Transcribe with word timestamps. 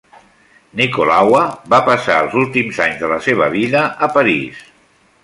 Nicolaua 0.79 1.41
va 1.73 1.79
passar 1.89 2.15
els 2.23 2.33
últims 2.45 2.79
anys 2.87 2.97
de 3.05 3.11
la 3.13 3.21
seva 3.27 3.51
vida 3.57 3.83
a 4.07 4.11
París. 4.17 4.65